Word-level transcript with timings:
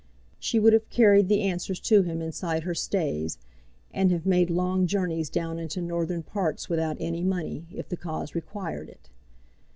She 0.39 0.57
would 0.57 0.73
have 0.73 0.89
carried 0.89 1.27
the 1.29 1.41
answers 1.43 1.79
to 1.81 2.01
him 2.01 2.23
inside 2.23 2.63
her 2.63 2.73
stays, 2.73 3.37
and 3.93 4.09
have 4.11 4.25
made 4.25 4.49
long 4.49 4.87
journeys 4.87 5.29
down 5.29 5.59
into 5.59 5.79
northern 5.79 6.23
parts 6.23 6.67
without 6.67 6.97
any 6.99 7.23
money, 7.23 7.67
if 7.71 7.87
the 7.87 7.97
cause 7.97 8.33
required 8.33 8.89
it. 8.89 9.11